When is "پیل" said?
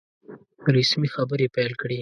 1.55-1.71